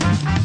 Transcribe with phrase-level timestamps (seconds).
[0.00, 0.37] Thank you.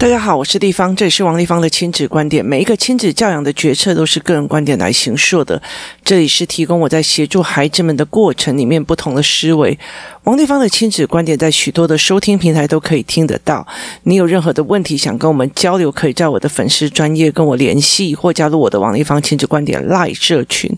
[0.00, 2.42] 大家好，我是丽芳，这里是王丽芳的亲子观点。
[2.42, 5.60] 每一个亲子教养的决策都是个人观点来形塑的。
[6.02, 9.78] 这里是提供我在协助孩子们的过程里面不同的思维。
[10.24, 13.66] 王丽芳的亲子观点在许多的收听平台都可以听得到。
[14.04, 20.74] 你有任何的问题想跟我们交流，可以在我的粉丝专业跟我联系，或加入我的王丽芳亲子观点 Live 社群，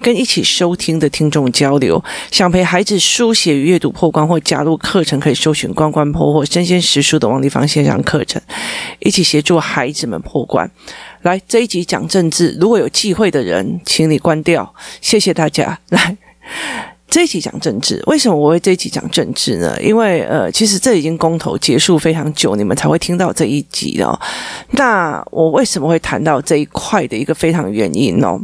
[0.00, 2.02] 跟一起收听的听众交流。
[2.30, 8.42] 想陪孩子书写阅读破关，或加入课程，可以搜寻“关关破”或“身先实书”的王丽芳线上课程，
[8.98, 10.70] 一起协助孩子们破关。
[11.22, 14.74] 来，这一集讲政治，如果有忌讳的人，请你关掉。
[15.00, 15.78] 谢谢大家。
[15.88, 16.16] 来。
[17.08, 19.76] 这一集讲政治，为什么我会这一集讲政治呢？
[19.82, 24.16] 因为呃，其实这已经公投结束非常久，你们才会听到这一集哦。
[24.70, 28.38] 那我为什么会谈到这一块的一个非常原因呢？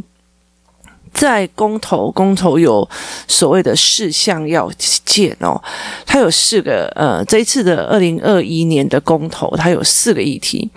[1.13, 2.87] 在公投，公投有
[3.25, 4.69] 所谓的事项要
[5.05, 5.63] 件哦，
[6.17, 10.67] 它有四个呃，这一次的二零二一年的公投，它有四个议题。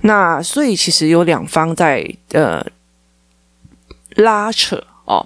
[0.00, 2.64] 那所以其实有两方在呃
[4.16, 5.24] 拉扯哦。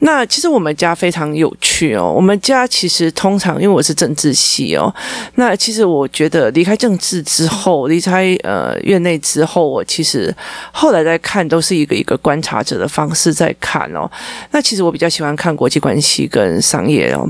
[0.00, 2.12] 那其实我们家非常有趣哦。
[2.14, 4.92] 我们家其实通常因为我是政治系哦，
[5.34, 10.34] 那其实我觉得离开政治之后，离开呃院内之后，我其实
[10.72, 14.10] 后来在看都是一个一个观察者的方式在看哦。
[14.50, 17.28] 那其实我比较喜欢看国际关系跟商业哦，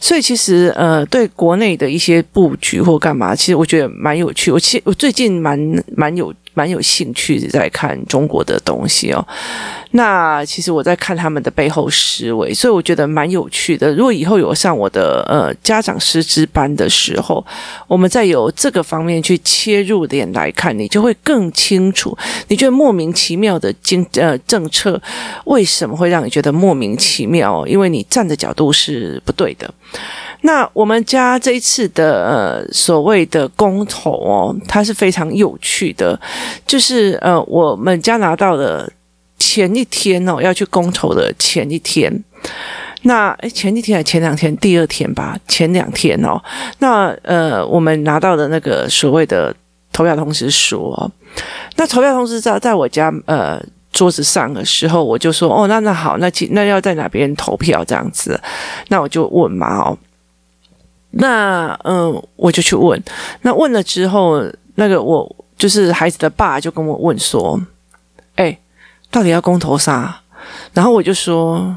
[0.00, 4.50] 所以其实呃对国内的一些布局或干嘛，其实我觉得蛮有趣。
[4.50, 5.58] 我其实我最近蛮
[5.96, 6.32] 蛮有。
[6.54, 9.26] 蛮有兴趣在看中国的东西哦，
[9.92, 13.94] 那其实我在看他们的背后思维，所以我觉得蛮有趣的。
[13.94, 17.44] 如果以后有上我的呃家长师资班的时候，
[17.88, 22.16] 我们再由这个方面去切入点来看，你就会更清楚。
[22.48, 25.00] 你觉得莫名其妙的经呃政策
[25.44, 27.66] 为什么会让你觉得莫名其妙？
[27.66, 29.72] 因为你站的角度是不对的。
[30.44, 36.18] 那我们家这一次的呃所谓的公投哦，它是非常有趣的，
[36.66, 38.92] 就是呃我们家拿到的
[39.38, 42.12] 前一天哦要去公投的前一天，
[43.02, 46.42] 那诶前一天还前两天，第二天吧，前两天哦，
[46.80, 49.54] 那呃我们拿到的那个所谓的
[49.92, 51.10] 投票通知书哦，
[51.76, 53.62] 那投票通知在在我家呃
[53.92, 58.40] 桌子上的时候，我就说哦那那好，那那要在哪边投票这样子，
[58.88, 59.96] 那我就问嘛哦。
[61.12, 63.02] 那嗯，我就去问。
[63.42, 64.42] 那问了之后，
[64.76, 67.60] 那个我就是孩子的爸就跟我问说
[68.36, 68.58] ：“哎，
[69.10, 70.20] 到底要公投啥？”
[70.72, 71.76] 然后我就说：“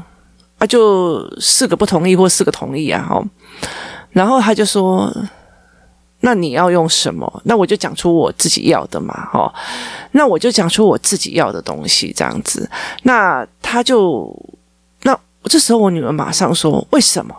[0.58, 3.24] 啊，就四个不同意或四个同意啊。”哦，
[4.10, 5.14] 然后他就说
[6.20, 9.28] ：“那你要用什么？”那我就讲出我自己要的嘛。
[9.34, 9.52] 哦，
[10.12, 12.68] 那我就讲出我自己要的东西这样子。
[13.02, 14.34] 那他就
[15.02, 17.34] 那这时候我女儿马上说：“为什么？”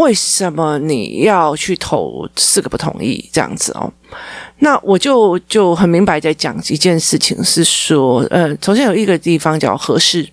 [0.00, 3.92] 为什么你要去投四个不同意这样子哦？
[4.60, 10.26] 那我就就很明白在讲一件事情，是说，呃，首先有一个地方叫合适，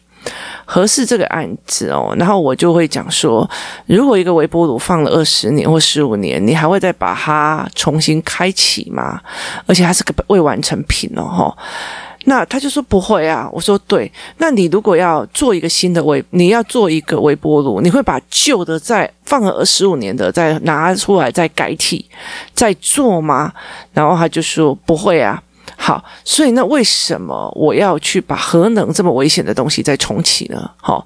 [0.63, 3.49] 合适这个案子哦，然后我就会讲说，
[3.85, 9.19] 如果一个微波炉放了二十年或十五年，你还会再把它重新开启吗？
[9.65, 11.57] 而且它是个未完成品哦，吼。
[12.29, 14.11] 那他就说不会啊，我说对。
[14.37, 22.05] 那你如果要做一个新的微，你要做一个微波炉，你会把旧的再放了十五年的再拿出来再改体
[22.53, 23.53] 再做吗？
[23.93, 25.41] 然后他就说不会啊。
[25.75, 30.69] 好，所以那为什么我要去把核能这么危险的东西再重启呢？
[30.77, 31.05] 好，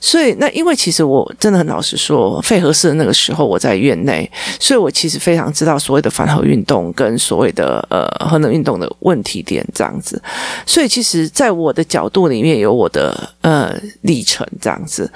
[0.00, 10.20] 所以那因为其实我真的很老实说，废核四的那个时候我在院内，所以我其实非常知道所谓的反核运动跟所谓的呃核能运动的问题点这样子，
[10.66, 15.10] 所以其实在我的角度里面有我的呃历程这样子。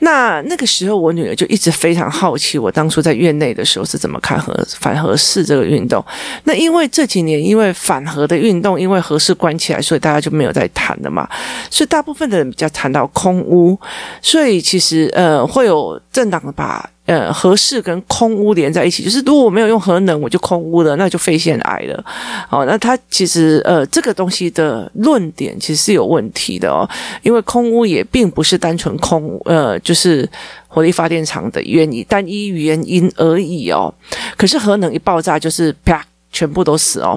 [0.00, 6.04] 那那个时候，我女儿就一直非常好奇，我当初在院内的时候是怎么看核反核式这个运动。
[6.44, 11.28] 那因为这几年因为反核的运动，因为核四关起来，所以大家就没有再谈了嘛。
[11.70, 13.78] 所以大部分的人比较谈到空屋，
[14.20, 16.88] 所以其实呃会有政党把。
[17.06, 22.04] 呃，核四跟空污连在一起，就是如果我没有用核能，我就空污了，那就肺腺癌了。
[22.50, 26.88] 哦，那它其实呃，这个东西的论点其实是有问题的哦，
[27.22, 30.28] 因为空污也并不是单纯空呃，就是
[30.66, 33.94] 火力发电厂的原因单一原因而已哦。
[34.36, 37.16] 可是核能一爆炸，就是啪，全部都死哦。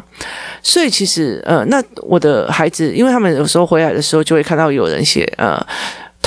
[0.62, 5.60] 所以其实呃，那我的孩子，因为他们有时候回来的时候，就会看到有人写呃。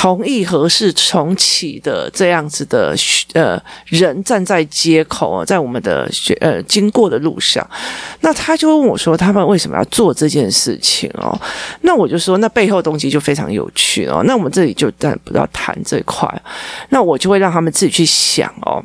[0.03, 2.93] 同意核四重启的这样子的
[3.35, 3.57] 呃
[3.87, 7.65] 人站在街口啊，在我们的学呃经过的路上，
[8.23, 11.41] 那他就问我说，他们为什么要做这件事情哦？
[11.83, 14.25] 那我就说，那背后动机就非常有趣哦。
[14.27, 16.29] 那我们这里就但不要谈这块，
[16.89, 18.83] 那我就会让他们自己去想哦。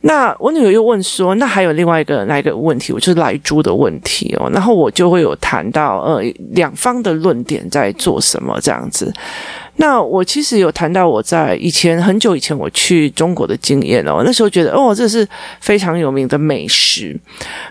[0.00, 2.94] 那我女儿又问说，那还有另外一个那一个问题？
[2.94, 4.48] 我就是莱猪的问题哦。
[4.54, 6.22] 然后我就会有谈到呃
[6.52, 9.12] 两方的论点在做什么这样子。
[9.80, 15.26] 那我其实有谈到我在以前很久以前我去中国的经验哦，那时候觉得哦，这是
[15.60, 17.16] 非常有名的美食，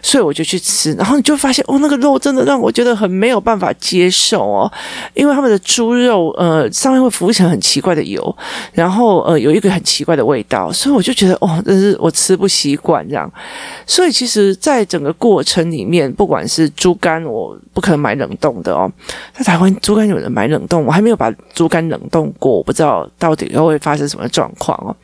[0.02, 4.72] 所以我就去吃，然后你就发现哦，那个肉真的让我觉得很没有办法接受哦，
[5.14, 8.38] 因为他们的猪肉呃上面会浮一层很奇怪的油，
[8.72, 13.30] 然后呃有一个很奇怪的味道，所以我就觉得哦，这是我吃不习惯这样，
[13.86, 18.90] 所以其实在整个过程里面，不管是猪肝，我不可能买冷冻的哦，
[19.34, 21.97] 在台湾猪肝有人买冷冻，我还没有把猪肝冷。
[21.98, 24.96] 冷冻过，我不知道到底又会发生什么状况哦。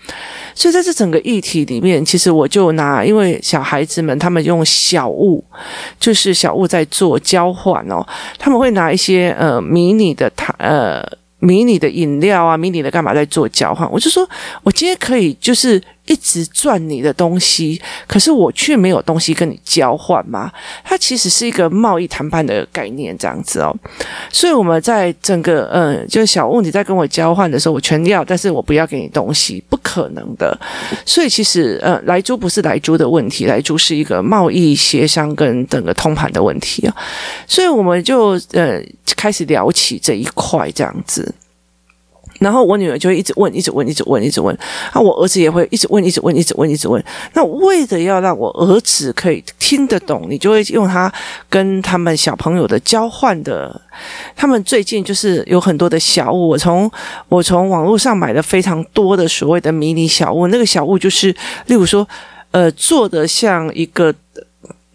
[0.53, 5.43] 所以在这整个议题里面，其实我就拿，因为小孩子们他们用小物，
[5.99, 8.05] 就是小物在做交换哦，
[8.37, 11.03] 他们会拿一些呃迷你的糖呃
[11.39, 13.91] 迷你的饮料啊，迷你的干嘛在做交换。
[13.91, 14.29] 我就说
[14.63, 15.81] 我今天可以就是。
[16.05, 20.51] 一直赚你的东西，可是我却没有东西跟你交换吗？
[20.83, 23.73] 它其实是一个贸易谈判的概念，这样子哦。
[24.29, 30.57] 所以我们在整个嗯，就是小物你在跟我交换的时候，我全要，但是我不要给你东西，不可能的。
[31.05, 36.95] 所以其实呃，莱猪不是莱猪的问题，莱猪是一个贸易协商跟整个通盘的问题啊。
[37.47, 38.81] 所以我们就呃
[39.15, 41.33] 开始聊起这一块这样子。
[42.39, 44.57] 然后我女儿就会一直问，一直问，一直问，一直问。
[44.91, 47.03] 啊，我儿子也会一直问，一直问，一直问，一直问。
[47.33, 51.11] 那为了要让我儿子可以听得懂，你就会用他
[51.49, 53.79] 跟他们小朋友的交换的。
[54.35, 56.91] 他们最近就是有很多的小物，我从
[57.29, 60.47] 我从网络上买了非常多的所谓的迷你小物。
[60.47, 61.31] 那个小物就是，
[61.67, 62.07] 例如说，
[62.51, 64.13] 呃，做的像一个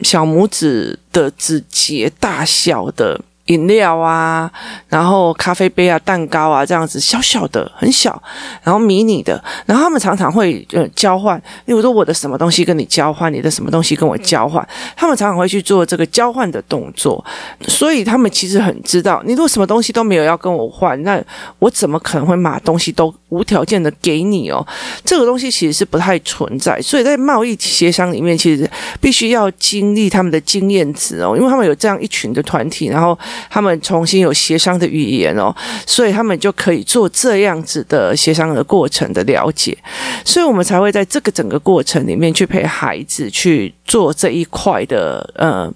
[0.00, 3.20] 小拇指的指节大小的。
[3.48, 4.50] 饮料啊，
[4.88, 8.22] 然后咖啡杯啊，蛋糕啊，这样子小小的，很小，
[8.62, 14.66] 然后迷你的，然后他们常常会呃交换，例如说我的什么东西跟你交换，你的什么东西跟我交换，
[14.96, 17.24] 他们常常会去做这个交换的动作，
[17.66, 21.18] 所以他们其实很知道，你如果什么东西都没有要跟我换，那
[21.58, 24.66] 我怎么可能会把东西都无条件的给你哦？
[25.04, 33.18] 这个东西其实是不太存在，所以在贸易协商里面，其实必须要经历他们的经验值哦，因为他们有这样一群的团体，然后。
[33.50, 35.54] 他们重新有协商的语言哦，
[35.86, 39.76] 所以他们就可以做这样子的协商的过程的了解，
[40.24, 45.72] 所以我们才会在这个整个过程里面去陪孩子去做这一块的呃。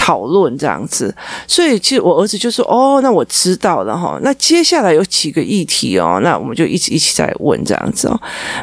[0.00, 1.14] 讨论这样子，
[1.46, 4.18] 所以其实我儿子就说：“哦，那我知道了哈。
[4.22, 8.18] 那接下来有几个议题哦，那我们就一起一起在问这样子哦。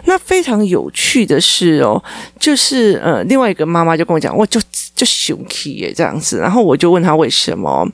[0.06, 2.04] 那非常有趣的是哦，
[2.40, 4.60] 就是呃，另外一个妈妈就跟我讲，我就
[4.96, 6.40] 就生气耶这样子。
[6.40, 7.88] 然后我就问他为什么，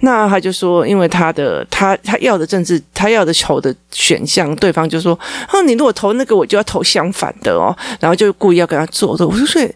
[0.00, 5.18] 那他就说，因为他的他他要的政治，他要的投的选项，对方就说：
[5.50, 7.74] 哦，你如果投那个，我就要投相反的哦。
[7.98, 9.26] 然后就故意要跟他做的。
[9.26, 9.68] 我说所以。”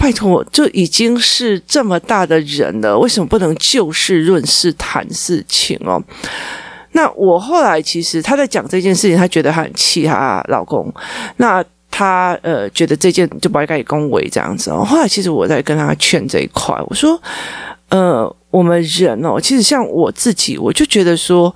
[0.00, 6.02] 拜托，就已经是这么大的人了，为什么不能就事论事谈事情哦？
[6.92, 10.90] 那我后来其实他在讲这件事情，他觉得他很气他老公，
[11.36, 14.82] 那他呃觉得这件就不该恭维这样子哦。
[14.82, 17.20] 后来其实我在跟他劝这一块，我说
[17.90, 21.54] 呃，我们人哦，其实像我自己，我就觉得说，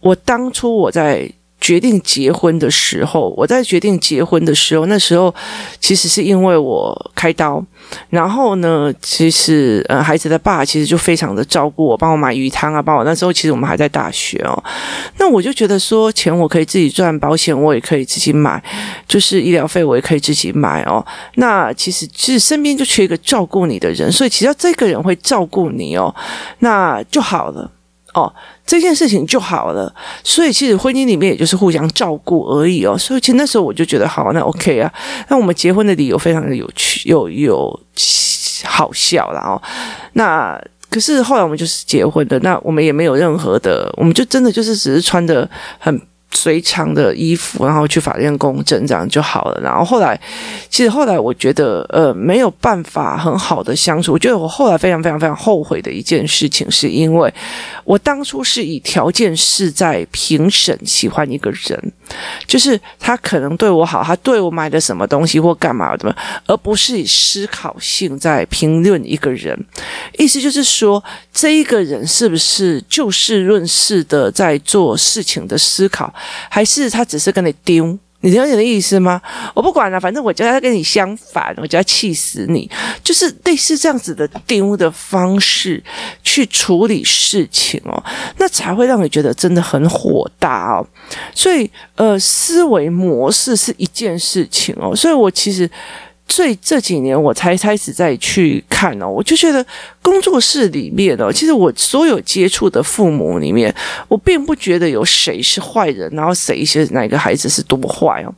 [0.00, 1.30] 我当初我在。
[1.62, 5.32] 决定结婚的时候，我在决定结婚的时候，那时候
[5.78, 7.64] 其实是因为我开刀，
[8.10, 14.60] 然后呢，其实呃，孩子的爸其实就非常的照顾我，帮我买鱼汤啊，帮我那时候其实我们还在大学哦，
[15.18, 18.60] 那我就觉得说，钱我可以自己赚，保险我也可以自己买，
[19.06, 21.06] 就是医疗费我也可以自己买哦。
[21.36, 26.12] 那其实其实身边就缺一个照顾你的人，所以其实这个人会照顾你哦，
[26.58, 27.70] 那就好了。
[28.14, 28.32] 哦，
[28.66, 29.92] 这件事情就好了，
[30.22, 32.96] 所以其实婚姻里面也就是互相照顾而已哦。
[32.96, 34.92] 所以其实那时候我就觉得好，那 OK 啊。
[35.28, 37.80] 那我们结婚的理由非常的有趣，又有
[38.64, 39.60] 好笑了哦。
[40.12, 46.00] 那可是后来我们就是结婚的，那我们也没有任何的，我们就真的就是只是穿的很。
[46.32, 49.60] 随常的衣服，然后去法院公证，这样就好了。
[49.60, 50.18] 然后后来，
[50.68, 54.12] 其实后来我觉得，呃，没有办法很好的相处。
[54.12, 57.32] 我觉得我后来非常非常非常后悔的一件事情，是因为
[57.84, 61.92] 我当初是以条件式在评审喜欢一个人，
[62.46, 66.14] 就是他可能对我好，他对我买的什么东西或干嘛的，
[66.46, 69.58] 而不是以思考性在评论一个人。
[70.18, 76.12] 意思就是说，这一个人是不是就事论事的在做事情的思考？
[76.48, 79.20] 还是他只是跟你丢，你了解的意思吗？
[79.54, 82.70] 我不管了，反正我觉得他跟你相反，我就要气死你。
[83.02, 85.82] 就是类似这样子的丢的方式
[86.22, 88.02] 去处理事情哦，
[88.38, 90.86] 那才会让你觉得真的很火大哦。
[91.34, 94.94] 所以，呃，思维模式是一件事情哦。
[94.94, 95.70] 所以我其实。
[96.34, 99.62] 最这几年我才开始再去看哦，我就觉得
[100.00, 103.74] 工作室里面哦，其实我所有接触的父母里面，
[104.08, 108.32] 我并不觉得有谁是坏人，然后谁是哪个孩子是多么坏哦，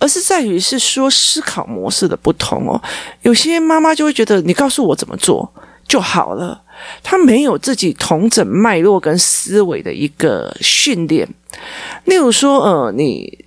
[0.00, 2.82] 而是在于是说思考模式的不同哦。
[3.22, 5.48] 有些妈妈就会觉得你告诉我怎么做
[5.86, 6.60] 就好了，
[7.00, 11.28] 她没有自己同整脉络跟思维的一个训练。
[12.06, 13.38] 例如说，呃，你。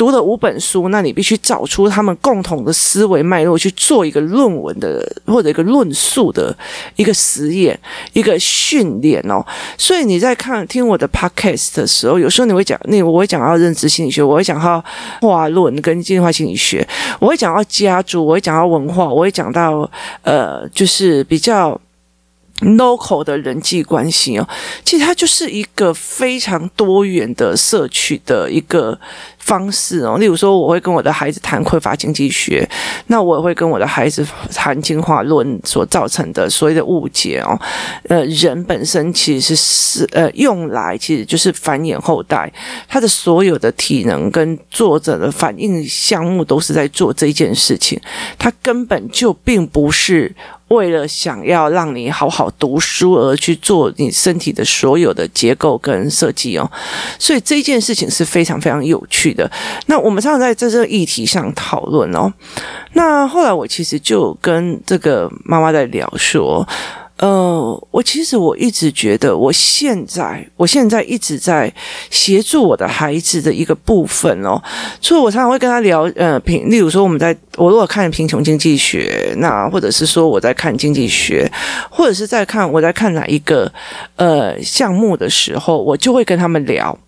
[0.00, 6.56] 读了五本书，那你必须找出他们共同的思维脉络，去做一个论文的或者一个论述的
[6.96, 7.78] 一个实验、
[8.14, 9.44] 一个训练哦。
[9.76, 14.82] 所以你在看听我的 podcast 的时候，有时候你会讲，那我会讲到认知心理学，我会讲到
[15.20, 16.88] 化论跟进化心理学，
[17.18, 19.86] 我会讲到家族，我会讲到文化，我会讲到
[20.22, 21.78] 呃，就是比较。
[22.60, 24.48] Local 的人际关系哦，
[24.84, 28.98] 其实它就是一个非常多元的摄取的一个
[29.38, 30.18] 方式哦。
[30.18, 32.68] 例如说，我会跟我的孩子谈匮乏经济学，
[33.06, 37.58] 那我也会跟我的孩子谈进化论所造成的所谓的误解哦。
[38.08, 42.52] 呃，人本身其实是呃用来其实就是繁衍后代，
[42.86, 47.98] 他的所有的体能跟作者的反应项目都是在做这件事情，
[48.38, 50.34] 他根本就并不是。
[50.70, 56.70] 为了想要让你好好读书而去做你身体的所有的结构跟设计哦，
[57.18, 59.50] 所以这件事情是非常非常有趣的。
[59.86, 62.32] 那我们常常在这个议题上讨论哦。
[62.92, 66.66] 那后来我其实就跟这个妈妈在聊说。
[67.20, 71.70] 呃，我其实我一直觉得，我现在我现在一直在
[72.08, 74.58] 协助我的孩子的一个部分哦，
[75.02, 81.46] 所以我常常会跟他聊，呃，贫，例如说我们在我如果看贫穷经济学，那或者是说我在看经济学，
[81.90, 83.70] 或者是在看我在看哪一个
[84.16, 86.98] 呃项目的时候，我就会跟他们聊。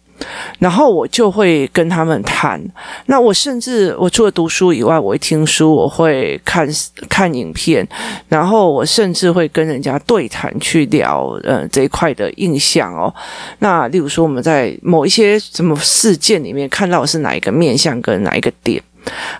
[0.58, 2.60] 然后我就会跟他们谈。
[3.06, 6.68] 那我甚至我除了读书以外，我会听书，我会看
[7.08, 7.86] 看影片，
[8.28, 13.12] 然后我甚至会跟人家对谈去聊，呃，这一块的印象哦。
[13.58, 18.80] 那例如说，我们在某一些什么事件里面看到的是哪一个面向跟哪一个点。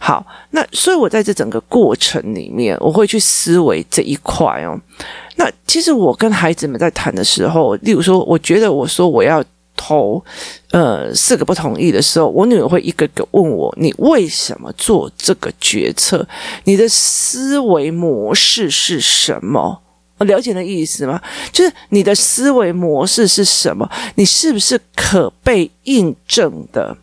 [0.01, 4.77] 好，那所以我在这整个过程里面，我会去思维这一块哦。
[5.37, 9.43] 那其实我跟孩子们在谈的时候，例如说，我觉得我说我要。
[9.83, 10.23] 投
[10.71, 16.27] 呃四个不同意的时候，我女儿会一个个问我：“你为什么做这个决策？
[16.65, 19.81] 你的思维模式是什么？”
[20.19, 21.21] 我了解的意思吗？
[21.51, 23.91] 就是你的思维模式是什么？
[24.15, 26.97] 你是不是可被印证的？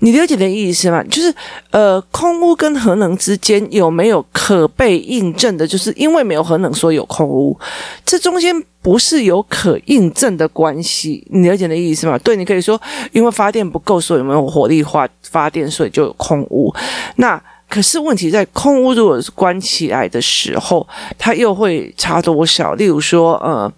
[0.00, 1.02] 你了解的意思吗？
[1.04, 1.34] 就是
[1.70, 5.66] 呃，空污跟核能之间有没有可被印证的？
[5.66, 7.58] 就是因为没有核能，所以有空污，
[8.04, 11.26] 这中间不是有可印证的关系。
[11.30, 12.18] 你了解的意思吗？
[12.18, 12.80] 对，你可以说，
[13.12, 16.74] 因为发电不够，所以没有火力发发电，所以就有空污。
[17.16, 20.86] 那可是问题在空污如果是关起来的时候，
[21.18, 22.74] 它又会差多少？
[22.74, 23.72] 例如说，呃。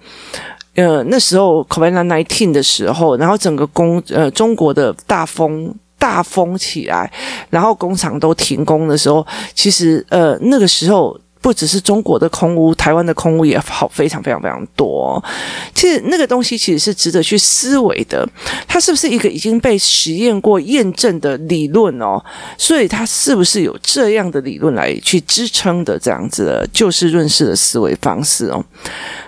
[0.77, 5.73] 呃，那时候 COVID-19 的时候，然后整个工呃中国的大风
[6.05, 7.11] 大风起来，
[7.49, 11.19] 然后工厂都停工的时候，其实呃那个时候。
[11.45, 15.23] 不只是中国的空屋，台湾的空屋也好，非常非常非常多。
[15.75, 18.27] 其实那个东西其实是值得去思维的，
[18.67, 22.19] 它是不是一个已经被实验过、验证的理论哦？
[22.57, 28.65] 所以它是不是有这样的理论来去支撑的这样子的就事论事的思维方式哦？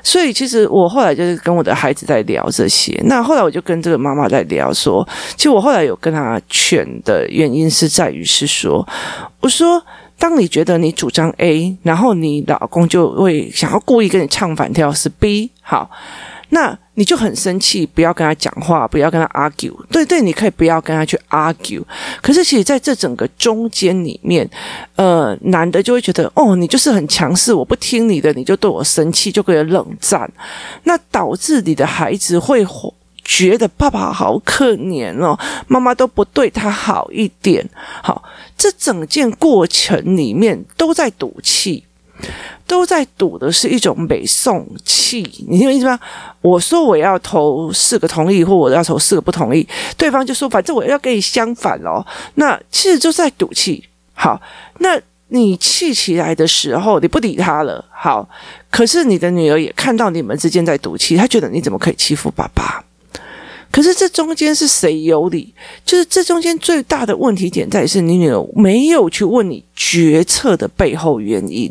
[0.03, 5.07] 所以其实我后来就是跟我的孩子在聊这些，那后来我就跟这个妈妈在聊说，
[5.37, 8.89] 其实我后来有跟她劝的原因是在于是说，
[9.41, 9.85] 我说。
[10.19, 15.91] 当你觉得你主张 A，然后你老公就会想要故意跟你唱反调是 B，好，
[16.49, 19.75] 那你就很生气，不要跟他讲话，不要跟他 argue。
[19.91, 21.83] 对对，你可以不要跟他去 argue。
[22.23, 24.49] 可是其实在这整个中间里面，
[24.95, 30.31] 呃，男的就会觉得，哦，你就是很强势，我不听你的，你就对我生气，就会冷战，
[30.85, 32.67] 那导致你的孩子会
[33.23, 37.69] 觉得爸爸好可怜哦，妈妈都不对他好一点，
[38.03, 38.23] 好。
[38.57, 41.85] 这整件过程里面都在赌气，
[42.67, 45.99] 都在赌的是一种北宋气，你听我意思吗？
[46.41, 52.05] 我说我要投四个同意，或我要投四个不同意，对方就说反正我要跟你相反哦。
[52.37, 53.85] 那其实就在赌气。
[54.15, 54.41] 好，
[54.79, 54.99] 那
[55.29, 57.85] 你气起来的时候，你不理他了。
[57.91, 58.27] 好，
[58.71, 62.83] 可是你的女儿也看到你们之间在赌气，她觉得你怎么可以欺负爸爸？
[63.77, 65.53] 可是这中间是谁有理？
[65.85, 71.71] 就是这中间最大的问题点在于是你女儿没有去问你决策的背后原因，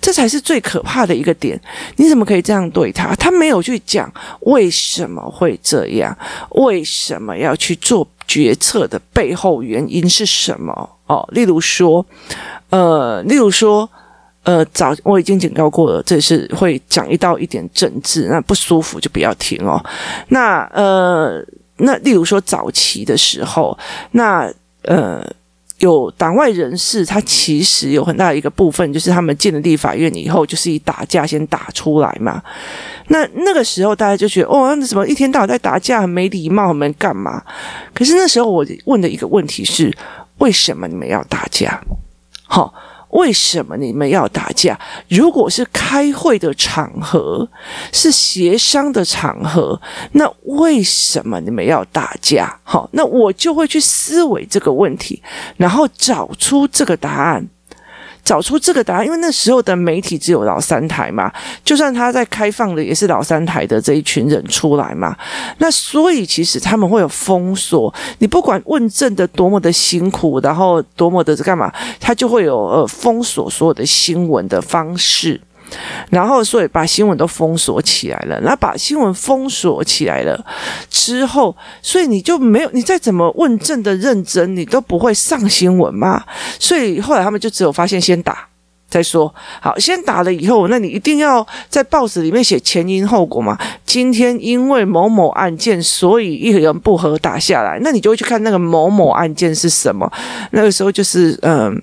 [0.00, 1.60] 这才是最可怕的一个点。
[1.96, 3.12] 你怎么可以这样对他？
[3.16, 4.08] 他没有去讲
[4.42, 6.16] 为什么会这样，
[6.50, 10.88] 为什么要去做决策的背后原因是什么？
[11.08, 12.06] 哦，例如说，
[12.70, 13.90] 呃，例如说，
[14.46, 19.78] 呃，早我已经警告过了，这是会讲一到一点政治，那不舒服就不要听哦。
[20.28, 21.44] 那呃，
[21.76, 23.76] 那例如说早期的时候，
[24.12, 24.50] 那
[24.82, 25.22] 呃。
[25.80, 32.42] 有党外人士，他其实有很大一个部分，就是他们进了立法院以后，就是以打架先打出来嘛。
[33.08, 37.42] 那那个时候，大家就觉得，哦，那怎么一天到晚在打架，很没礼貌，很没干嘛？
[37.92, 39.94] 可是那时候，我问的一个问题是，
[40.38, 41.78] 为什么你们要打架？
[42.44, 42.72] 好。
[43.16, 44.78] 为什么你们要打架？
[45.08, 47.48] 如果是开会的场合，
[47.92, 49.80] 是协商的场合，
[50.12, 52.60] 那为什么你们要打架？
[52.62, 55.22] 好，那我就会去思维这个问题，
[55.56, 57.48] 然后找出这个答案。
[58.26, 61.32] 找出这个答案，因为那时候的媒体只有老三台嘛，
[61.64, 65.16] 就算他在开放的，也是老三台的这一群人出来嘛。
[65.58, 75.40] 那所以其实他们会有封锁，你不管问政的多么的辛苦，然后多么的干嘛，他就会有呃封锁所有的新闻的方式。
[76.10, 78.40] 然后，所以把新闻都封锁起来了。
[78.42, 80.44] 那把新闻封锁起来了
[80.88, 86.24] 之后，所以你就没有，你再怎么问政的认真，你都不会上新闻嘛。
[86.58, 88.46] 所以后来他们就只有发现先打
[88.88, 89.34] 再说。
[89.60, 93.58] 好，先打了以后，那你一定要在报纸里面写前因后果嘛。
[93.84, 100.10] 今天因为某某案件，所以一言不合打下来，那你就会去看那个某某案件是什么。
[100.52, 101.82] 那个时候就是嗯、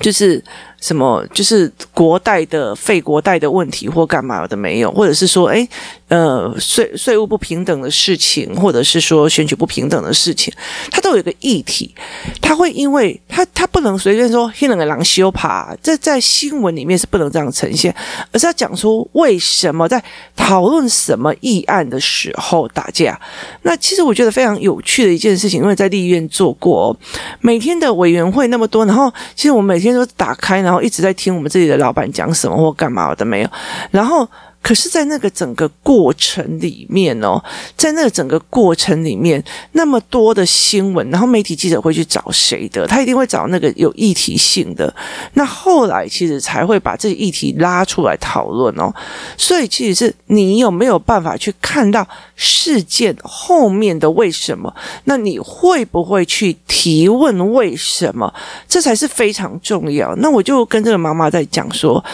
[0.00, 0.44] 就是。
[0.80, 5.68] 什么就是国代的废国代的问题或干嘛的没有，或者是说，诶
[6.10, 10.52] 呃，税税务不平等的事情，或者是说选举不平等的事情，
[10.90, 11.94] 它都有一个议题，
[12.42, 17.94] 它会因为它它不能随便说黑人的狼修爬，这在新闻里面是不能这样呈现，
[18.32, 20.02] 而是要讲出为什么在
[20.34, 23.16] 讨论什么议案的时候打架。
[23.62, 26.96] 那其实我觉得非常有趣的一件事情，因为在立院做过，
[27.40, 30.60] 每天的委员会那么多，然后其实我每天都打开。
[30.60, 33.50] 然后一直在听我们这里的老板讲什么或干嘛的没有，
[33.92, 34.28] 然后。
[34.62, 37.42] 可是，在那个整个过程里面哦，
[37.76, 39.42] 在那个整个过程里面，
[39.72, 42.86] 那么多的新闻，然后媒体记者会去找谁的？
[42.86, 44.94] 他一定会找那个有议题性的。
[45.32, 48.92] 那后来其实才会把这个议题拉出来讨论哦。
[49.36, 54.72] 所以，其实是你有没有办法去看到事件后面的为什么？
[55.04, 58.32] 那你会不会去提问为什么？
[58.68, 60.14] 这才是非常重要。
[60.16, 62.04] 那我就跟这个妈妈在讲说。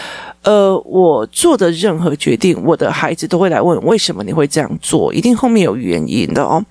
[0.46, 6.64] 呃，我做的任何决定，我的孩子都会来问为什么你会这样做，一定后面有原因的哦。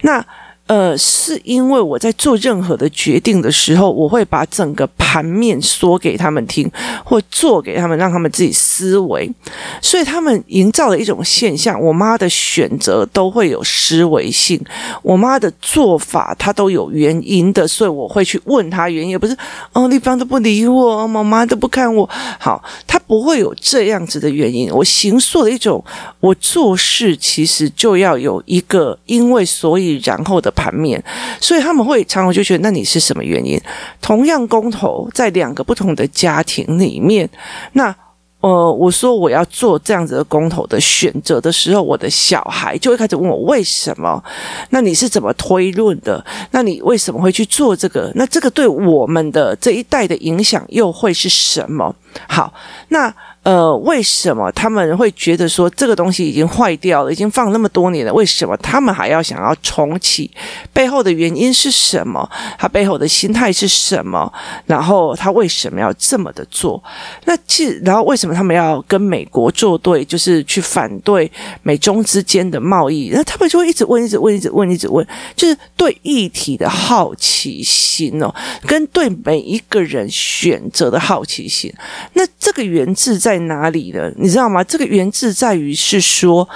[0.00, 0.24] 那。
[0.68, 6.70] 呃，是因为我在做任何的决定的时候，我会把整个盘面说给他们听，
[7.02, 9.32] 或做给他们，让他们自己思维。
[9.80, 14.62] 所以他们营造了一种现象：我妈的选择都会有思维性，
[15.00, 17.66] 我妈的做法她都有原因的。
[17.66, 19.34] 所以我会去问她原因，也不是
[19.72, 22.06] 哦，立方都不理我，妈妈都不看我。
[22.38, 24.70] 好，她不会有这样子的原因。
[24.70, 25.82] 我行塑了一种，
[26.20, 30.52] 我做事其实就要有一个因为所以然后的。
[30.58, 31.00] 盘面，
[31.40, 33.56] 所以他们会常常就觉得，那你是什么原因？
[34.02, 37.30] 同样公投在两个不同的家庭里面，
[37.74, 37.94] 那
[38.40, 44.22] 呃，我说我要做这样子的公投的选择的时候，我的小孩就会开始问我为什么？
[44.70, 46.24] 那你是怎么推论的？
[46.52, 48.12] 那你为什么会去做这个？
[48.14, 51.94] 那这个对我们的这一代的影响又会是什么？
[52.28, 52.52] 好，
[52.88, 53.14] 那。
[53.48, 58.12] 呃，为什么他们会觉得说这个东西已经坏掉了，已经放那么多年了？
[58.12, 60.30] 为什么他们还要想要重启？
[60.70, 62.28] 背后的原因是什么？
[62.58, 64.30] 他背后的心态是什么？
[64.66, 66.82] 然后他为什么要这么的做？
[67.24, 70.04] 那其实，然后为什么他们要跟美国作对？
[70.04, 71.32] 就是去反对
[71.62, 73.08] 美中之间的贸易？
[73.14, 78.30] 那他们就会一直问，一直问，一直问，一直问，就是对议题的好奇心哦，
[78.66, 81.72] 跟对每一个人选择的好奇心。
[82.12, 83.37] 那这个源自在。
[83.40, 84.12] 哪里的？
[84.16, 84.64] 你知道吗？
[84.64, 86.48] 这个源自在于是说，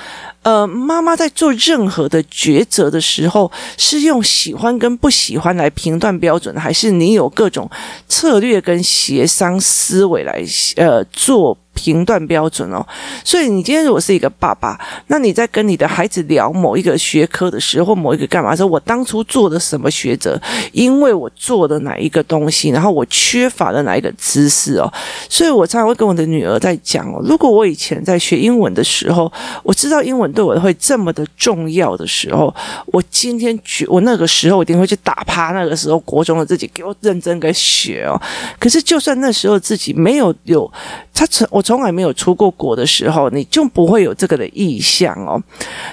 [0.42, 7.70] 呃，妈妈在做任何的抉择的时候，是用喜欢跟不喜欢来评断标准，还是你有各种
[8.08, 10.44] 策略跟协商思维来
[10.76, 11.56] 呃做？
[11.74, 12.86] 评断标准哦，
[13.24, 20.40] 所以你今天如果是一个爸爸，那你在跟你的孩子聊某一个学科的时候，某一个干嘛的时候，我当初做的什么学者，
[20.72, 24.92] 因为我做的哪一个东西，然后我缺乏了哪一个知识哦，
[25.30, 29.32] 所以我常常会跟我的女儿在讲哦，如果我以前在学英文的时候，
[29.62, 32.54] 我知道英文对我会这么的重要的时候，
[32.86, 38.20] 我今天去我那个时候一定会去打趴那个时候国中的自己，给我认真给学哦。
[38.58, 40.70] 可是就算那时候自己没有有
[41.14, 41.61] 他成我。
[41.62, 45.42] 从来没有出过国的时候，你就不会有这个的意向哦。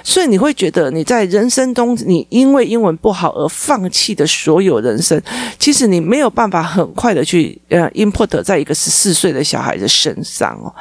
[0.02, 5.20] 所以你会觉得你在人生中，你因为英文不好而放弃的所有人生，
[5.58, 10.74] 其实你没有办法很快的去呃，import 在一个十四岁的小孩的身上哦。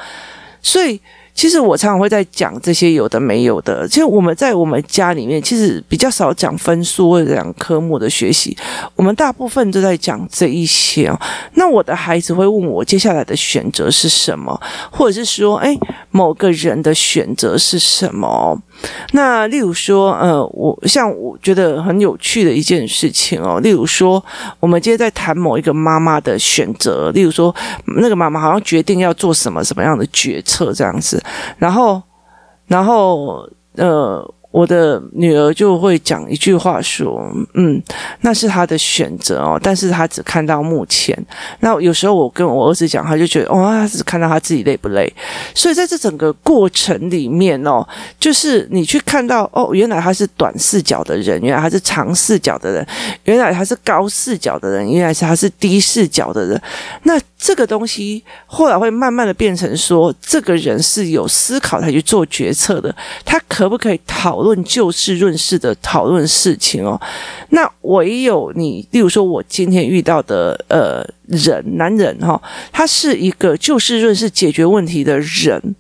[0.61, 0.99] 所以。
[1.39, 3.87] 其实我常常会在讲这些有的没有的。
[3.87, 8.57] 其实我们在我们家里面，其实比较少讲分数或者讲科目的学习，
[8.93, 11.17] 我们大部分都在讲这一些哦。
[11.53, 14.59] 那我的孩子会问我接下来的选择是什么，
[14.91, 15.73] 或者是说，哎，
[16.11, 18.61] 某个人的选择是什么？
[19.11, 24.23] 那例如说，呃，我像我觉得很有趣的一件事情哦，例如说，
[24.59, 27.53] 我们今天在谈某一个妈妈的选择，例如说，
[27.97, 31.21] 那个妈妈好像决定要做什么什么样的决策这样子，
[31.57, 32.01] 然后，
[32.67, 34.33] 然后，呃。
[34.51, 37.79] 我的女儿就会讲一句话说：“嗯，
[38.21, 41.15] 那是她的选择哦，但是她只看到目前。
[41.59, 45.13] 那有时候我跟我儿子讲，他就觉得哦，他只看到他自己累不累。
[45.53, 47.87] 所以在这整个过程里面哦，
[48.19, 52.87] 就是你去看到哦，原来他是短视角的人，原来他是长视角的人，
[53.25, 56.59] 原来他是高视角的人，原来是他是低视角的人。
[57.03, 66.97] 那这个东西后来会慢慢的变成说，这个人是有思考才去做决策的，他可不可以讨？”讨论就事论事的讨论事情哦，
[67.49, 75.75] 那唯有你，例如说，我今天遇到的呃人，男人哈、哦，他是一个就事论事解决问题的人。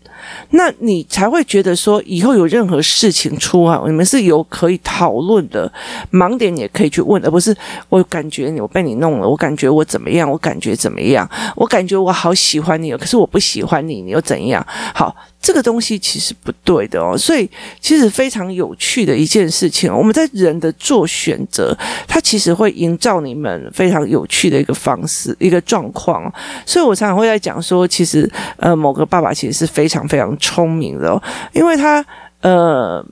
[0.51, 5.71] 那你才会觉得说，以后有任何事情出啊，你们是有可以讨论的
[6.11, 7.55] 盲点，也可以去问，而不是
[7.87, 14.63] 我感觉你我被你弄了，我感觉我怎么样，我感觉怎么样，我感觉我好喜欢你，可是我不喜欢你，你又怎样？
[14.93, 17.17] 好，这个东西其实不对的哦。
[17.17, 21.75] 所以其实非常有趣的一件事情，我们在人的做选择，
[22.07, 26.31] 它其实会营造你们非常有趣的一个方式，一个状况。
[26.65, 30.29] 所以我常常会在讲说，其实呃，某个爸爸其实是非常非常。
[30.41, 31.21] 聪明的，
[31.51, 32.03] 因为他
[32.41, 33.05] 呃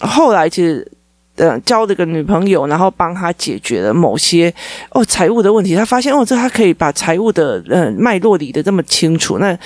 [0.00, 0.86] 后来其实
[1.36, 4.52] 呃交了个女朋友，然后帮他解决了某些
[4.90, 5.74] 哦财务的问题。
[5.74, 9.38] 他发现哦，这他可以把财务的呃脉络理得这么清楚。
[9.38, 9.58] 那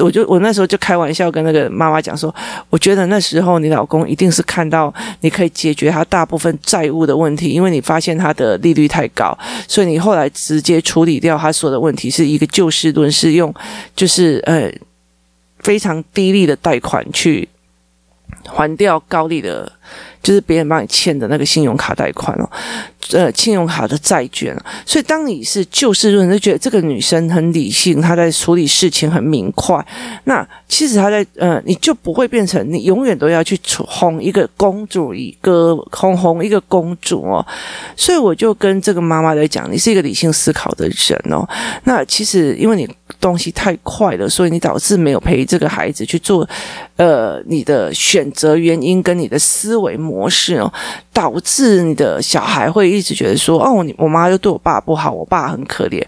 [0.00, 2.34] 我就我那时候就开玩笑跟那个妈妈讲说，
[2.70, 13.54] 我觉得那时候你老公一定是看到你可以解决他大部分债务的问题，因为你发现他的利率太高，所以你后来直接处理掉他所有的问题，是一个就事论事，用
[13.94, 14.70] 就是呃。
[15.60, 17.46] 非常低利的贷款去
[18.46, 19.70] 还掉高利的，
[20.22, 22.50] 就是别人帮你欠的那个信用卡贷款哦。
[23.12, 24.54] 呃，信用卡的债券，
[24.84, 29.82] 所以当你是就事论事，就觉得这个女生很理性，她在处理事情很明快。
[30.24, 37.44] 那其实她在呃，你就不会变成你永远都要去哄一个公主，一个哄哄一个公主哦。
[37.96, 41.48] 所以我就跟这个妈妈在讲，你是一个理性思考的人哦。
[41.84, 42.86] 那其实因为你
[43.20, 46.48] 东西太快了，所以你导致没有陪这个孩子去做
[46.96, 50.72] 呃你的选择原因跟你的思维模式哦，
[51.12, 52.88] 导致你的小孩会。
[52.88, 56.02] 一直觉得说哦，你我妈就对我爸不好，我爸很可怜，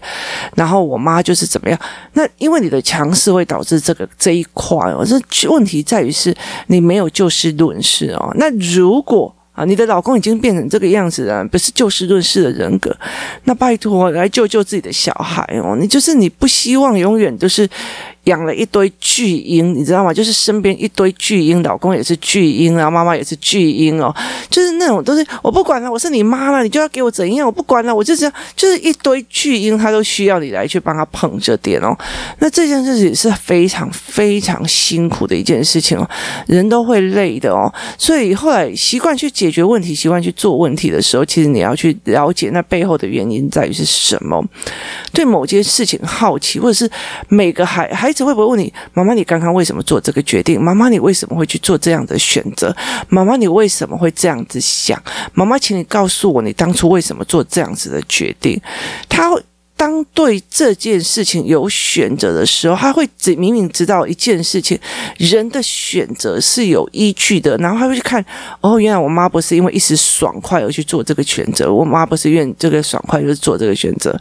[0.55, 1.79] 然后我妈就是怎么样？
[2.13, 6.35] 那因为你的强势会导致这个这一块哦，这问题在于是
[6.67, 8.33] 你没有就事论事哦。
[8.35, 12.95] 那如果啊，你的老公已经变成这个样子了，不是就事论事的人格，
[13.43, 15.75] 那拜托来救救自己的小孩哦。
[15.79, 17.69] 你就是你不希望永远都是。
[18.25, 20.13] 养了一堆巨婴，你知道吗？
[20.13, 24.15] 就是身边一堆巨婴，老公也是巨婴，然后妈妈也是巨婴哦，
[24.47, 27.47] 就是那种都是我不管了，我是你妈了，你就要给我怎样？
[27.47, 31.97] 我不管了，我就是就是一堆巨婴，他都需要你来去帮他捧着点哦。
[32.37, 36.07] 那这件事情是非常非常辛苦的一件事情哦，
[36.45, 37.73] 人都会累的哦。
[37.97, 44.45] 所以后来习惯去解决问题，习惯去做问题的时候，其实你要去了解那背后的原因在于是什么？
[45.11, 46.87] 对某件事情好奇，或者是
[47.27, 48.10] 每个孩孩。
[48.11, 50.61] 孩子会不会问你：“妈妈，你刚刚为什么做这个决定？
[50.61, 52.75] 妈妈，你为什么会去做这样的选择？
[53.07, 55.01] 妈妈，你为什么会这样子想？
[55.33, 58.61] 妈妈，请你告诉我，你当初为什么做这样子的决定？”
[59.07, 59.41] 他会。
[59.81, 64.79] 当对这件事情有选择的时候，他会只明明知道一件事情，
[65.17, 68.23] 人的选择是有依据的，然后他会去看，
[68.59, 74.15] 哦，原来我妈不是因为一时爽快而去做这个选择，我妈不是愿这个爽快就是做这个选择。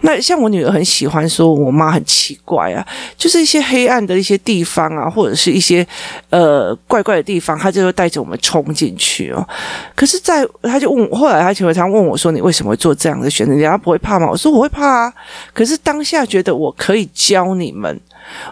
[0.00, 2.84] 那像我女儿很喜欢说，我妈很奇怪啊，
[3.16, 5.86] 就是一些黑暗的一些地方啊，或者是一些
[6.30, 9.48] 呃怪怪的地方，她就会带着我们冲进去哦。
[9.94, 13.54] 可是在，在她就问，后来她就会常问我说：“你为什么会做这样的选择？
[13.54, 15.14] 你家不会怕吗？”我说：“我会怕。”啊！
[15.52, 18.00] 可是当下觉得我可以教你们，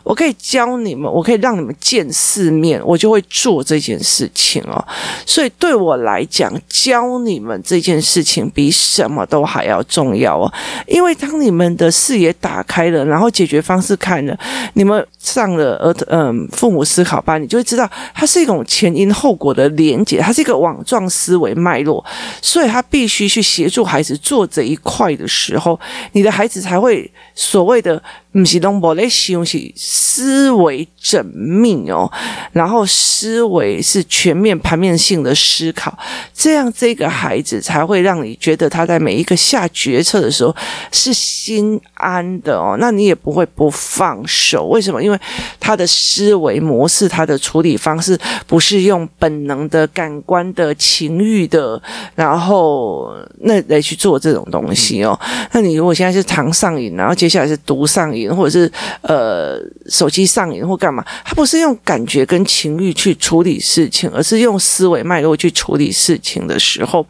[0.03, 4.85] 我可以教你们，我可以让你们见世面，我就会做这件事情哦。
[5.27, 10.53] 所以对我来讲，教你们这件事情比什么都还要重要哦。
[10.87, 14.39] 因为当你们的视野打开了，然后解决方式看了，
[14.75, 22.05] 你们上了儿嗯父母思考班，你就会知道它是一种前因后果的连结，它是一个网状思维脉络，
[22.43, 25.79] 所以他必须去协助孩子做这一块的时候，
[26.13, 28.03] 你的孩子才会所谓的。
[28.35, 32.11] 不是拢无咧想，是思维缜密哦，
[32.53, 35.97] 然后思维是全面盘面性的思考，
[36.35, 40.55] 这样这个孩子才会让你觉得他在每一个下决策的时候
[40.91, 42.77] 是心安的哦。
[42.81, 45.03] 那你也不会不放手，为什么？
[45.03, 45.19] 因为
[45.61, 51.81] 他的思维模式，他的处理方式不是用本能的、感官的、情欲的，
[52.15, 55.19] 然后那来去做这种东西哦。
[55.53, 58.25] 那你如果现在是糖上瘾，然后接下来是毒上瘾。
[58.35, 58.69] 或者是
[59.03, 59.54] 呃
[59.89, 67.07] 手机上瘾或干嘛，他不是用感觉跟情欲去处理事情，而是用思维脉络去处理事情的时候，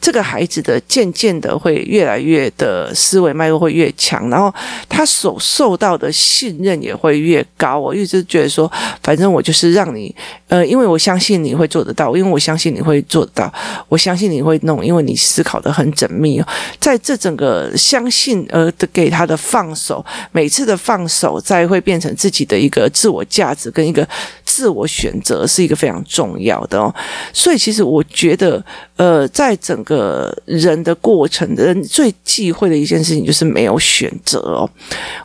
[0.00, 4.52] 这个孩子的渐渐的会越来越的思维脉络会越强，然后
[4.88, 7.78] 他所受到的信任也会越高。
[7.78, 8.70] 我一直觉得说，
[9.02, 10.14] 反正我就是让你
[10.48, 13.52] 呃，因为我相信你会做得到，因为我相信你会做得到，
[13.90, 16.42] 我相信你会弄，因为你思考得很缜密。
[16.80, 20.02] 在这整个相信而给他的放手，
[20.32, 20.48] 每。
[20.54, 24.06] 次的放手，再会变成自己的一个自我价值跟一个
[24.44, 26.92] 自我选择，是一个非常重要的哦。
[27.32, 28.64] 所以，其实我觉得，
[28.96, 34.68] 呃，在整个人的过程，人最忌讳的一件事情就是没有选择哦。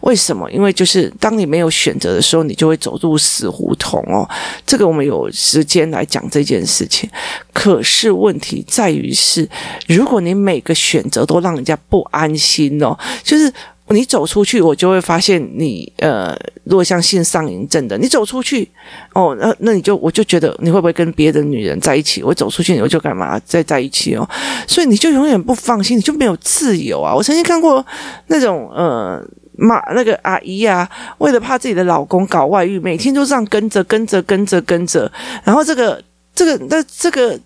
[0.01, 0.49] 为什么？
[0.51, 4.27] 因为就是当你没有选择的时候，你就会走入死胡同哦。
[4.65, 7.09] 这个我们有时间来讲这件事情。
[7.53, 9.47] 可是问题在于是，
[9.87, 13.51] 如果你每个选择都让人家不安心哦，就是。
[13.91, 18.69] 你走出去，我就会发现你呃，如果像性上瘾症的，你走出去
[19.13, 22.21] 哦，那那你就我就觉得你会不会跟别的女人在一起？
[22.21, 24.29] 我走出去，我就干嘛再在一起哦？
[24.67, 27.15] 所以你就永远不放心，你就没有自由啊！
[27.15, 27.83] 我曾经看过
[28.27, 29.19] 那种呃
[29.57, 35.11] 妈那个阿姨啊，为了怕自己的老公搞外遇，每天就这样跟着跟着跟着跟着，
[35.43, 35.99] 然后这个
[36.35, 37.39] 这个那这个。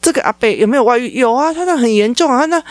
[0.00, 1.08] 这个阿贝有没有外遇？
[1.18, 2.44] 有啊，他那很严重啊。
[2.46, 2.62] 那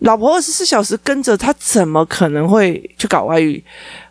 [0.00, 3.62] 老婆二十四小时跟着他，怎么可能会去搞外遇，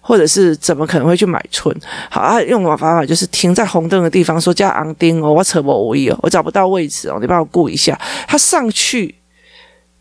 [0.02, 1.76] 或者是怎么可能会去买春？
[2.10, 8.00] 好啊，用我方法就是停在红灯的地方，说叫昂丁哦，我扯不无意哦，我找不到位置哦，你帮我顾一下。
[8.28, 9.16] 他上去。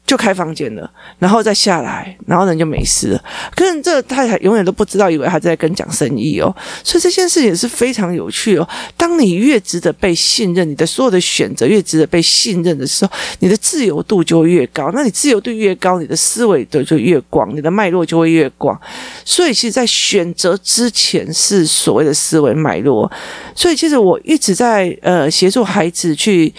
[0.04, 3.24] 就开房间了，然后再下来，然后人就没事了。
[3.54, 6.54] 可是这太太永远都不知道，以为他在跟讲生意哦。
[6.84, 8.68] 所以这件事情是非常有趣哦。
[8.96, 14.90] 当你越值得被信任，你的所有的选择越值得被信任的时候，你的自由度就会越高。
[14.92, 18.78] 那你自由度越高，你的思维的就越广，你的脉络就会越广。
[19.24, 23.10] 所以，其实，在选择之前是所谓的思维脉络。
[23.54, 26.52] 所以，其实我一直在呃协助孩子去。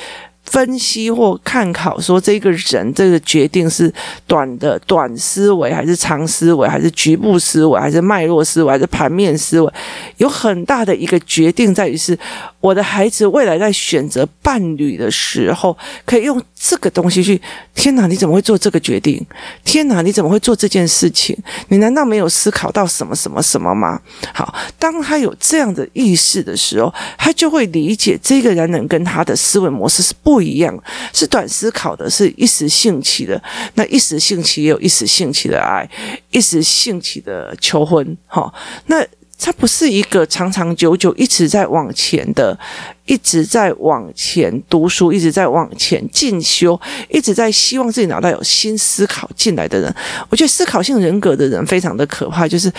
[0.53, 3.91] 分析或看考，说这个人这个决定是
[4.27, 9.73] 短的短思维，还是长思维，还是局部思维，还是脉络思维，还是盘面思维，
[10.17, 12.15] 有很大的一个决定在于是，
[12.59, 17.41] 我的孩子未来在选择伴侣的时候，可以用这个东西去。
[17.73, 19.25] 天哪，你怎么会做这个决定？
[19.65, 21.35] 天哪，你怎么会做这件事情？
[21.69, 23.99] 你难道没有思考到什么什么什么吗？
[24.33, 30.43] 好，当他有这样的意识的时候，他就会理解这个人能跟他的思维模式是不。
[30.43, 30.77] 一样，
[31.13, 33.41] 是短思考的，是一时兴起的。
[33.75, 35.89] 那一时兴起也有一时兴起的爱，
[36.31, 38.05] 一时兴起的求婚。
[38.27, 38.53] 哈，
[38.87, 39.01] 那
[39.43, 42.57] 他不是一个长长久久一直在往前的，
[43.05, 46.79] 一直在往前读书，一直在往前进修，
[47.09, 49.93] 一直在希望自己脑袋有新思考进来的人。
[50.29, 52.71] 我觉得思考性人格的人非常的可怕，就是。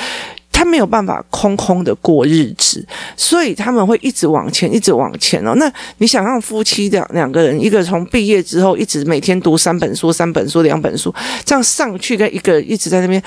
[0.54, 2.86] 他没有办法空空的过日子，
[3.16, 5.52] 所以他们会一直往前，一直往前哦。
[5.56, 11.12] 那你想让夫妻两两个人，一个从毕业之后一直每天读三本书、三本书、两本书，
[11.44, 13.20] 这样上去跟一个一直在那边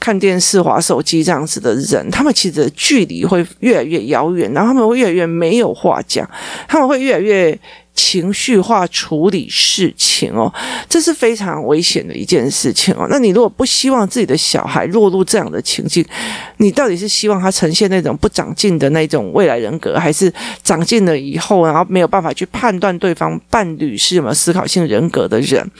[0.00, 6.28] 看电视、滑手机这样子的人，他们其实距离会越来越遥远，然后他们会越来越没有话讲，
[6.66, 7.60] 他们会越来越。
[7.94, 10.52] 情绪化处理事情哦，
[10.88, 13.06] 这是非常危险的一件事情哦。
[13.10, 16.04] 那你如果不希望自己的小孩落入这样的情境，
[16.58, 25.70] 你到底是希望他呈现那种不长进的那种未来人格，还是长进了以后，然后没有办法去判断对方伴侣是什么思考性人格的人？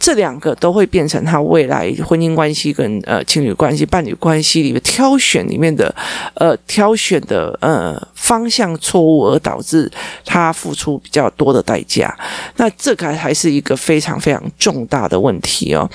[0.00, 5.94] 这两个都会变成他未来婚姻关系跟呃情侣关系、伴侣关系里面挑选里面的
[6.34, 9.92] 呃挑选的呃方向错误，而导致
[10.24, 12.16] 他付出比较多的代价。
[12.56, 15.88] 那这个还是一个非常非常重大的问题哦。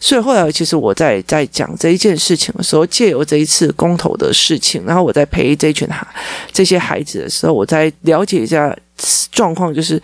[0.00, 6.04] 所以后来其实我在在讲这一件事情的时候，借由这一次公投的事情，然后我在陪这群孩
[6.50, 8.76] 这些孩子的时候，我在了解一下
[9.30, 10.02] 状况，就是。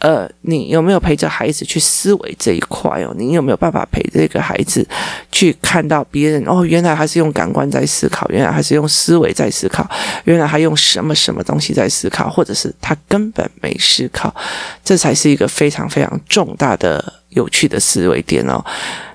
[0.00, 3.14] 呃，你有没有陪着孩子去思维这一块哦？
[3.16, 4.86] 你有没有办法陪这个孩子
[5.30, 6.64] 去看到别人哦？
[6.64, 9.88] 原来他是用感官在思考，原来他是用思维在思考，
[10.24, 14.34] 原来他用什么什么东西在思考，或者是他根本没思考，
[14.84, 17.19] 这才是一个非常非常重大的。
[17.30, 18.64] 有趣的思维点哦，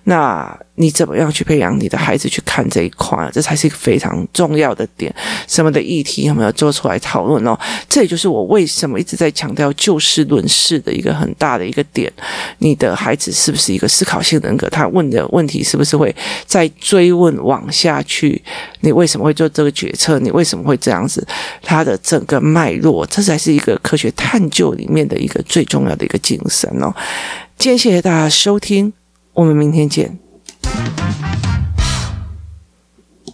[0.03, 3.29] 那你怎么样去培养你的孩子去看这一块？
[3.33, 5.13] 这才是一个非常重要的点。
[5.47, 7.57] 什么的议题有没有做出来讨论哦？
[7.89, 12.11] 这也就是我为什么一直在强调就事论事的一个很大的一个点。
[12.59, 14.69] 你的孩子是不是一个思考性人格？
[14.69, 16.13] 他问的问题是不是会
[16.45, 18.41] 再追问往下去？
[18.81, 20.19] 你为什么会做这个决策？
[20.19, 21.25] 你为什么会这样子？
[21.61, 26.93] 他的整个脉络，这才是一个科学探究里面的一个最重要的一个精神哦。
[27.57, 28.93] 今天谢谢大家收听
[29.33, 30.19] 我们明天见。